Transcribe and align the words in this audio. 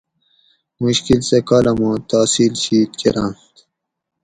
مشکل 0.81 1.19
سہ 1.29 1.37
کالاماں 1.47 1.97
تحصیل 2.09 2.53
شید 2.63 2.89
کرانت 3.01 3.53